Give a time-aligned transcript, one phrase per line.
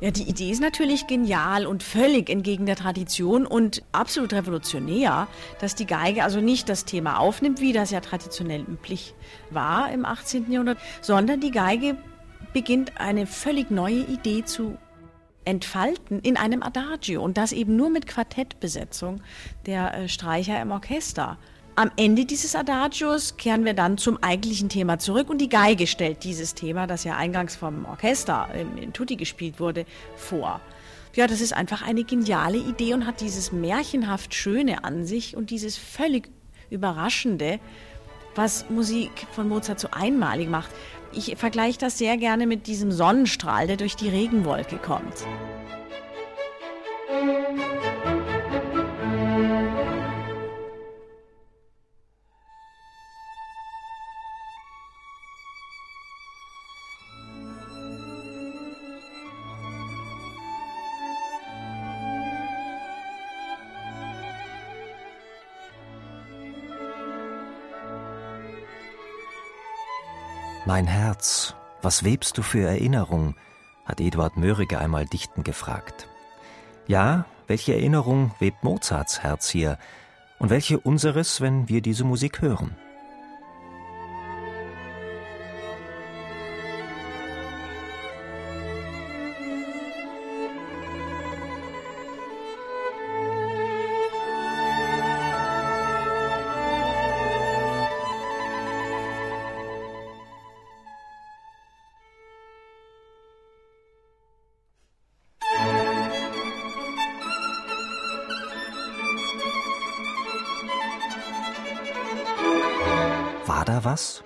[0.00, 5.28] Ja, die Idee ist natürlich genial und völlig entgegen der Tradition und absolut revolutionär,
[5.60, 9.14] dass die Geige also nicht das Thema aufnimmt, wie das ja traditionell üblich
[9.50, 10.50] war im 18.
[10.50, 11.98] Jahrhundert, sondern die Geige
[12.54, 14.78] beginnt eine völlig neue Idee zu
[15.44, 19.20] entfalten in einem Adagio und das eben nur mit Quartettbesetzung
[19.66, 21.36] der äh, Streicher im Orchester.
[21.76, 26.24] Am Ende dieses Adagios kehren wir dann zum eigentlichen Thema zurück und die Geige stellt
[26.24, 30.60] dieses Thema, das ja eingangs vom Orchester in Tutti gespielt wurde, vor.
[31.14, 35.50] Ja, das ist einfach eine geniale Idee und hat dieses märchenhaft Schöne an sich und
[35.50, 36.28] dieses völlig
[36.70, 37.58] Überraschende,
[38.34, 40.70] was Musik von Mozart so einmalig macht.
[41.12, 45.26] Ich vergleiche das sehr gerne mit diesem Sonnenstrahl, der durch die Regenwolke kommt.
[70.66, 73.34] Mein Herz, was webst du für Erinnerung?
[73.86, 76.06] hat Eduard Mörike einmal dichten gefragt.
[76.86, 79.78] Ja, welche Erinnerung webt Mozarts Herz hier?
[80.38, 82.76] Und welche unseres, wenn wir diese Musik hören?
[113.84, 114.22] Was?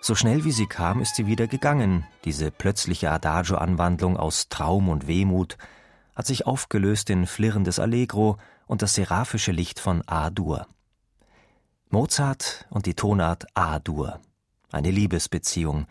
[0.00, 2.06] So schnell wie sie kam, ist sie wieder gegangen.
[2.24, 5.56] Diese plötzliche Adagio-Anwandlung aus Traum und Wehmut
[6.16, 8.36] hat sich aufgelöst in flirrendes Allegro
[8.66, 10.66] und das seraphische Licht von A-Dur.
[11.90, 14.20] Mozart und die Tonart A-Dur.
[14.72, 15.86] Eine Liebesbeziehung.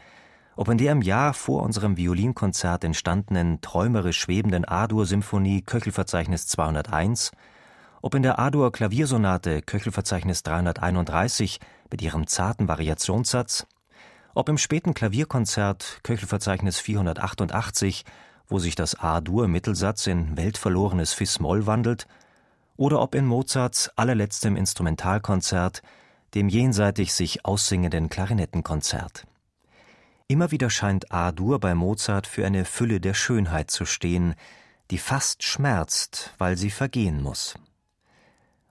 [0.56, 7.32] Ob in der im Jahr vor unserem Violinkonzert entstandenen träumerisch schwebenden A-Dur-Symphonie Köchelverzeichnis 201
[8.02, 11.60] ob in der A-Dur Klaviersonate Köchelverzeichnis 331
[11.92, 13.68] mit ihrem zarten Variationssatz,
[14.34, 18.06] ob im späten Klavierkonzert Köchelverzeichnis 488,
[18.48, 22.08] wo sich das A-Dur-Mittelsatz in weltverlorenes Fis-Moll wandelt,
[22.76, 25.84] oder ob in Mozarts allerletztem Instrumentalkonzert,
[26.34, 29.28] dem jenseitig sich aussingenden Klarinettenkonzert.
[30.28, 34.34] Immer wieder scheint A-Dur bei Mozart für eine Fülle der Schönheit zu stehen,
[34.90, 37.56] die fast schmerzt, weil sie vergehen muss.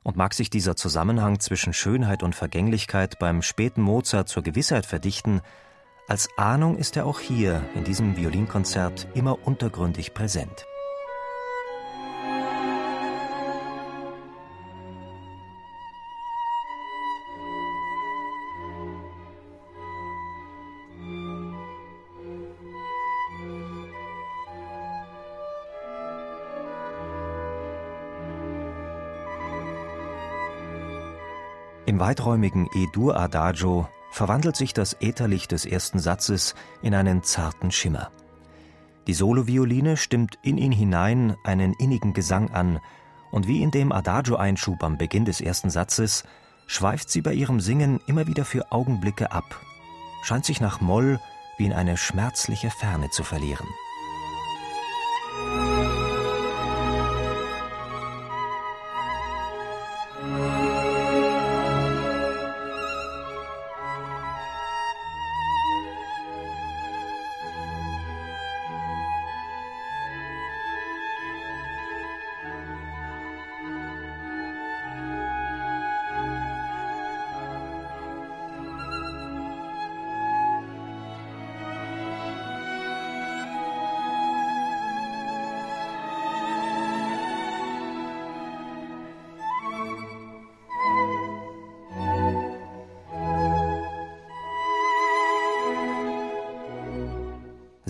[0.03, 5.43] Und mag sich dieser Zusammenhang zwischen Schönheit und Vergänglichkeit beim späten Mozart zur Gewissheit verdichten,
[6.09, 10.67] als Ahnung ist er auch hier in diesem Violinkonzert immer untergründig präsent.
[31.91, 38.13] Im weiträumigen E-Dur-Adagio verwandelt sich das Ätherlicht des ersten Satzes in einen zarten Schimmer.
[39.09, 42.79] Die Solovioline stimmt in ihn hinein einen innigen Gesang an,
[43.33, 46.23] und wie in dem Adagio-Einschub am Beginn des ersten Satzes
[46.69, 49.61] schweift sie bei ihrem Singen immer wieder für Augenblicke ab,
[50.23, 51.19] scheint sich nach Moll
[51.59, 53.67] wie in eine schmerzliche Ferne zu verlieren.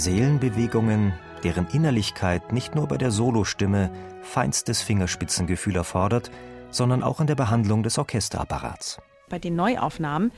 [0.01, 1.13] Seelenbewegungen,
[1.45, 3.91] deren Innerlichkeit nicht nur bei der Solostimme
[4.23, 6.31] feinstes Fingerspitzengefühl erfordert,
[6.71, 9.01] sondern auch in der Behandlung des Orchesterapparats.
[9.31, 10.33] Bei den Neuaufnahmen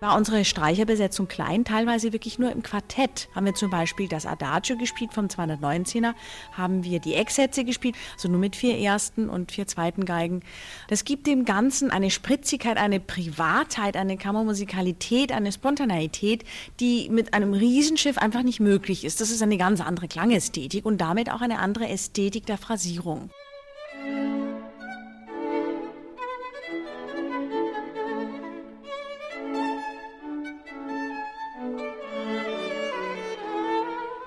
[0.00, 3.28] war unsere Streicherbesetzung klein, teilweise wirklich nur im Quartett.
[3.34, 6.14] Haben wir zum Beispiel das Adagio gespielt vom 219er,
[6.52, 10.40] haben wir die Ecksätze gespielt, also nur mit vier ersten und vier zweiten Geigen.
[10.88, 16.44] Das gibt dem Ganzen eine Spritzigkeit, eine Privatheit, eine Kammermusikalität, eine Spontaneität,
[16.80, 19.20] die mit einem Riesenschiff einfach nicht möglich ist.
[19.20, 23.30] Das ist eine ganz andere Klangästhetik und damit auch eine andere Ästhetik der Phrasierung.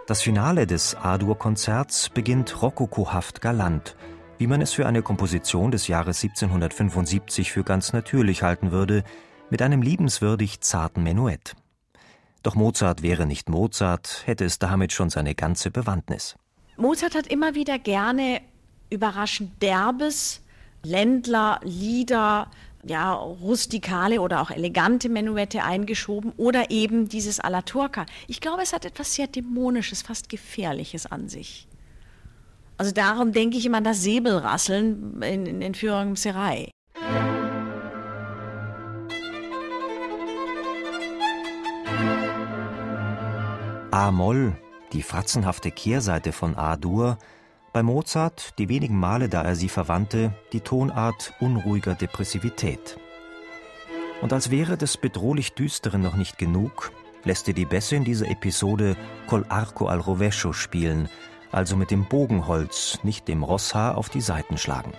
[0.07, 3.95] Das Finale des A-Dur-Konzerts beginnt rokokohaft galant,
[4.39, 9.03] wie man es für eine Komposition des Jahres 1775 für ganz natürlich halten würde,
[9.51, 11.55] mit einem liebenswürdig zarten Menuett.
[12.41, 16.35] Doch Mozart wäre nicht Mozart, hätte es damit schon seine ganze Bewandtnis.
[16.77, 18.41] Mozart hat immer wieder gerne
[18.89, 20.41] überraschend derbes,
[20.83, 22.49] Ländler, Lieder,
[22.85, 28.05] ja, rustikale oder auch elegante Menuette eingeschoben oder eben dieses alla Turca.
[28.27, 31.67] Ich glaube, es hat etwas sehr Dämonisches, fast Gefährliches an sich.
[32.77, 36.71] Also darum denke ich immer an das Säbelrasseln in, in, in Führung im Serai.
[43.91, 44.55] A-Moll,
[44.93, 47.17] die fratzenhafte Kehrseite von A-Dur,
[47.73, 52.97] bei Mozart, die wenigen Male, da er sie verwandte, die Tonart unruhiger Depressivität.
[54.21, 56.91] Und als wäre das bedrohlich Düsteren noch nicht genug,
[57.23, 58.95] lässt er die Bässe in dieser Episode
[59.27, 61.09] Col arco al rovescio spielen,
[61.51, 64.93] also mit dem Bogenholz, nicht dem Rosshaar auf die Saiten schlagen.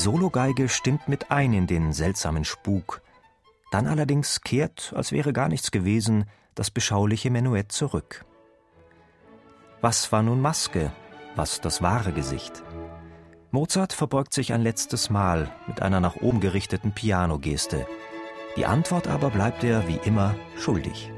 [0.00, 3.02] Sologeige stimmt mit ein in den seltsamen Spuk.
[3.70, 6.24] Dann allerdings kehrt, als wäre gar nichts gewesen,
[6.54, 8.24] das beschauliche Menuett zurück.
[9.82, 10.90] Was war nun Maske?
[11.36, 12.62] Was das wahre Gesicht?
[13.50, 17.86] Mozart verbeugt sich ein letztes Mal mit einer nach oben gerichteten Pianogeste.
[18.56, 21.12] Die Antwort aber bleibt er wie immer schuldig.